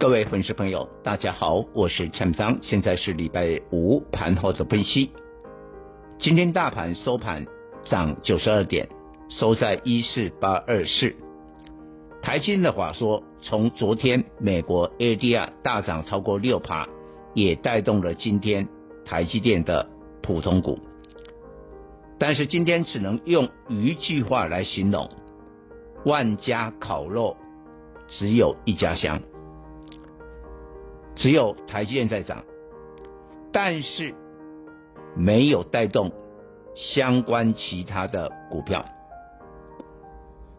[0.00, 5.10] 各位粉丝朋友，大家好，我是陈章，现在是礼拜五盘后的分析。
[6.18, 7.44] 今天大盘收盘
[7.84, 8.88] 涨九十二点，
[9.28, 11.14] 收在一四八二四。
[12.22, 16.88] 台积电的话说，从昨天美国 ADR 大涨超过六趴，
[17.34, 18.66] 也带动了今天
[19.04, 19.86] 台积电的
[20.22, 20.78] 普通股。
[22.18, 25.10] 但是今天只能用一句话来形容：
[26.06, 27.36] 万家烤肉，
[28.08, 29.20] 只有一家香。
[31.20, 32.44] 只有台积电在涨，
[33.52, 34.14] 但是
[35.14, 36.12] 没有带动
[36.74, 38.86] 相关其他的股票，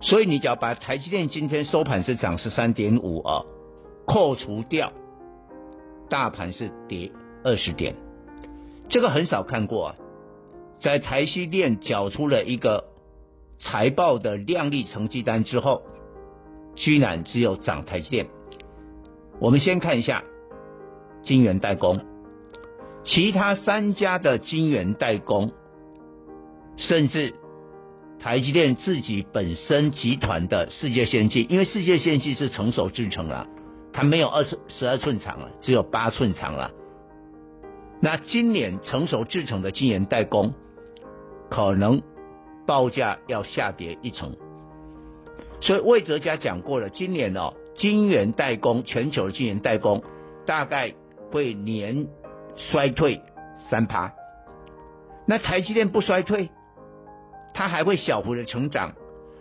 [0.02, 3.44] 所以你只要把台积电今天收盘是涨十三点五啊，
[4.06, 4.94] 扣除掉
[6.10, 7.12] 大盘是跌
[7.44, 7.96] 二十点，
[8.88, 9.96] 这个很少看过啊，
[10.80, 12.86] 在台积电缴出了一个
[13.58, 15.82] 财报的亮丽成绩单之后，
[16.76, 18.28] 居然只有涨台积电。
[19.40, 20.24] 我们先看一下。
[21.24, 22.00] 晶圆代工，
[23.04, 25.52] 其他三家的晶圆代工，
[26.78, 27.36] 甚至
[28.20, 33.48] 台积电自己本身集团的世界先进，因为世界先进是成熟制程了，
[33.94, 36.72] 它没有二寸十二寸长了，只有八寸长了。
[38.00, 40.54] 那今年成熟制程的晶圆代工，
[41.50, 42.02] 可能
[42.66, 44.36] 报价要下跌一成。
[45.60, 50.04] 所以魏哲家讲过了，今年哦，晶圆代工全球的晶圆代工
[50.48, 50.96] 大概。
[51.32, 52.08] 会年
[52.56, 53.22] 衰退
[53.70, 54.14] 三趴，
[55.26, 56.50] 那台积电不衰退，
[57.54, 58.94] 它还会小幅的成长，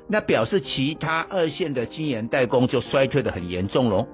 [0.09, 4.07] 那表示其他二线的晶圆代工就衰退的很严重喽。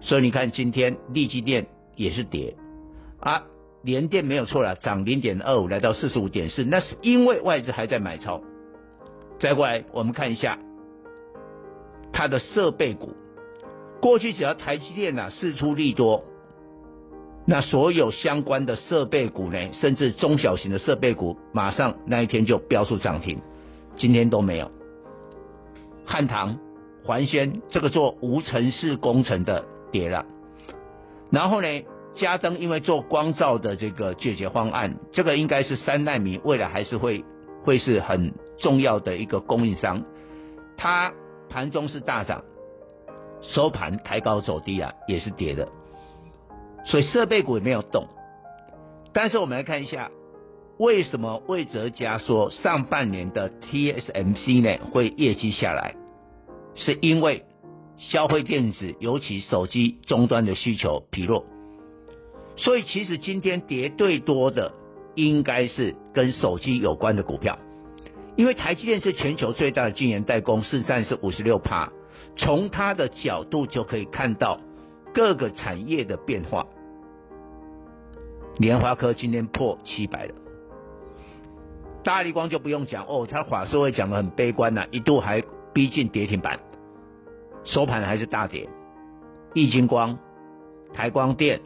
[0.00, 2.56] 所以你看今天力积电也是跌
[3.20, 3.42] 啊，
[3.82, 8.40] 联电没有错了，涨零点二五来到四十五点四，那是因为外资还在买超。
[9.38, 10.58] 再过来我们看一下
[12.12, 13.14] 它的设备股，
[14.00, 16.24] 过去只要台积电啊释出利多。
[17.48, 23.38] 那所有相关的设备股呢，甚至中小型的设备股，马上那一天就飙出涨停，
[23.96, 24.70] 今天都没有。
[26.04, 26.58] 汉唐、
[27.04, 30.26] 环轩这个做无尘室工程的跌了，
[31.30, 31.68] 然后呢，
[32.16, 37.24] 嘉登因为做光照的这个解决方案，这个应该是三奈米，未来还是会
[37.64, 40.02] 会是很重要的一个供应商，
[40.76, 41.12] 它
[41.48, 42.42] 盘中是大涨，
[43.40, 45.68] 收盘抬高走低啊，也是跌的。
[46.86, 48.08] 所以设备股也没有动，
[49.12, 50.10] 但是我们来看一下，
[50.78, 55.94] 为什么魏哲家说上半年的 TSMC 呢会业绩下来，
[56.76, 57.44] 是因为
[57.98, 61.44] 消费电子，尤其手机终端的需求疲弱。
[62.56, 64.72] 所以其实今天跌最多的
[65.14, 67.58] 应该是跟手机有关的股票，
[68.36, 71.90] 因为台积电是全球最大的晶圆代工，市占是五十六趴，
[72.36, 74.60] 从它的角度就可以看到
[75.12, 76.66] 各个产业的变化。
[78.58, 80.34] 联发科今天破七百了，
[82.02, 85.42] 大立光就不用讲哦，他法说会讲的很悲观呐、一度还
[85.74, 86.58] 逼近跌停板，
[87.64, 88.68] 收盘还是大跌。
[89.52, 90.18] 易晶光、
[90.94, 91.60] 台光电，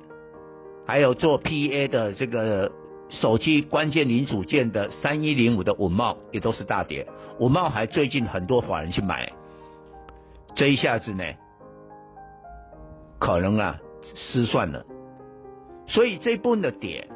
[0.87, 2.73] 还有做 PA 的这个
[3.09, 7.07] 手机关键零组件的三一零五的稳懋也都是大跌，
[7.39, 9.33] 稳懋还最近很多法人去买，
[10.57, 11.25] 这一下子呢，
[13.21, 13.79] 可能啊
[14.15, 14.85] 失算了。
[15.93, 17.09] 所以这部分的点，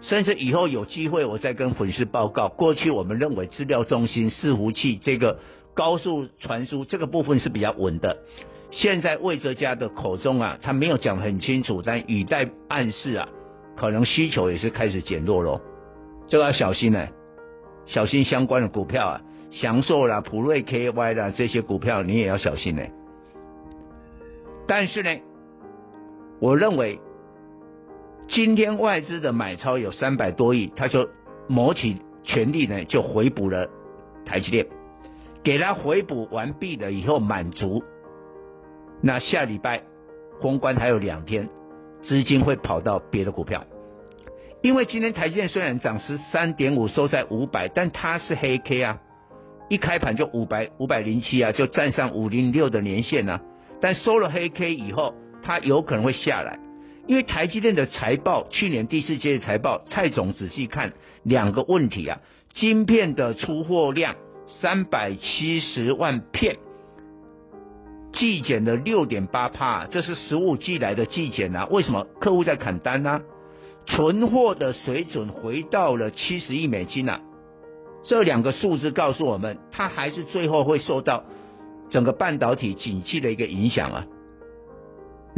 [0.00, 2.48] 甚至以后有机会我再跟粉丝报告。
[2.48, 5.38] 过去我们认为资料中心、伺服器这个
[5.72, 8.16] 高速传输这个部分是比较稳的。
[8.72, 13.28] 现在魏哲家的口中啊，他没有讲很清楚，但语带暗示啊，
[13.76, 15.60] 可能需求也是开始减弱喽。
[16.26, 17.06] 这个要小心呢、
[17.86, 19.20] 小心相关的股票啊，
[19.52, 22.82] 祥硕啦、普瑞 KY 啦这些股票你也要小心呢、
[24.66, 25.16] 但是呢，
[26.40, 26.98] 我认为。
[28.28, 31.08] 今天外资的买超有三百多亿，他就
[31.48, 33.68] 谋起全力呢，就回补了
[34.26, 34.66] 台积电，
[35.42, 37.82] 给他回补完毕了以后满足。
[39.00, 39.82] 那下礼拜
[40.42, 41.48] 封关还有两天，
[42.02, 43.64] 资金会跑到别的股票，
[44.62, 48.98] 因为今天台积电虽然涨十三点五，收在五百，但它是黑 K 啊，
[49.70, 53.40] 一开盘就五百五百零七啊，就站上五零六的年线啊，
[53.80, 55.14] 但收了黑 K 以后。
[55.40, 56.58] 它有可能会下来，
[57.08, 62.20] 因为台积电的财报，去年第四季的财报，蔡总仔细看两个问题啊，
[62.52, 64.14] 晶片的出货量
[64.46, 66.58] 三百七十万片，
[68.12, 73.20] 季减了六点八帕，这是十五季来的季减啊，为什么客户在砍单呢、啊？
[73.86, 77.22] 存货的水准回到了七十亿美金啊，
[78.04, 81.24] 这两个数字告诉我们，它还是最后会受到
[81.88, 84.06] 整个半导体景气的一个影响啊。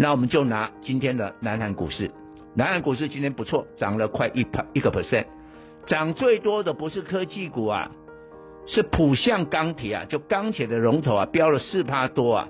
[0.02, 2.11] 那我们就拿今天的南韩股市，
[2.55, 5.26] 南韩股市今天不错，涨了快一一个 percent，
[5.87, 7.91] 涨最多的不是科技股啊，
[8.67, 12.49] 是浦项钢铁啊，就钢铁的龙头啊，飙了四趴多啊。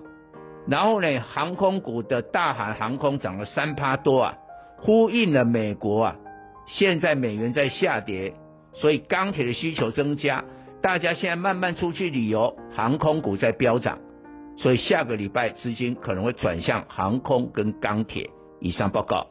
[0.69, 4.35] 然后呢，航空股的大韩航空涨了三趴多啊，
[4.77, 6.17] 呼应了美国啊，
[6.69, 8.33] 现在美元在下跌，
[8.75, 10.45] 所以钢铁的需求增加，
[10.81, 13.99] 大家现在慢慢出去旅游，航空股在飙涨，
[14.57, 18.29] 所以下个礼拜资金可能会转向航空跟钢铁。
[18.61, 19.27] 以上报告。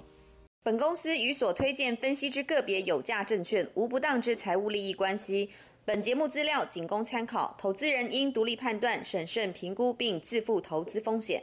[0.64, 5.50] 本公司与所推荐分析之个别有价证券无不当之财务利益关系。
[5.86, 11.38] 本节目资料仅供参考，投资人应独立判断、审慎评估并自负投资风险。